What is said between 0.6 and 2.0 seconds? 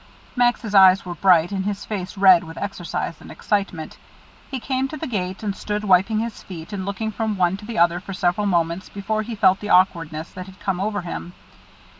eyes were bright, and his